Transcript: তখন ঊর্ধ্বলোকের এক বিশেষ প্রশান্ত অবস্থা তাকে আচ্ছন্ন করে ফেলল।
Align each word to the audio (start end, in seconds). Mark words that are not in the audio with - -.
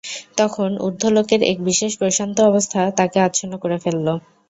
তখন 0.37 0.69
ঊর্ধ্বলোকের 0.79 1.41
এক 1.43 1.57
বিশেষ 1.65 1.91
প্রশান্ত 1.99 2.37
অবস্থা 2.49 2.81
তাকে 2.99 3.17
আচ্ছন্ন 3.21 3.53
করে 3.57 3.77
ফেলল। 3.83 4.07